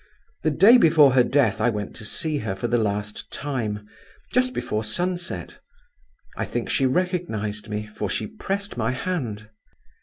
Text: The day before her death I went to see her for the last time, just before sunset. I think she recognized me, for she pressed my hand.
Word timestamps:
The 0.41 0.49
day 0.49 0.79
before 0.79 1.11
her 1.11 1.23
death 1.23 1.61
I 1.61 1.69
went 1.69 1.95
to 1.97 2.05
see 2.05 2.39
her 2.39 2.55
for 2.55 2.67
the 2.67 2.79
last 2.79 3.31
time, 3.31 3.87
just 4.33 4.51
before 4.51 4.83
sunset. 4.83 5.59
I 6.35 6.43
think 6.43 6.71
she 6.71 6.87
recognized 6.87 7.69
me, 7.69 7.85
for 7.85 8.09
she 8.09 8.25
pressed 8.25 8.77
my 8.77 8.93
hand. 8.93 9.47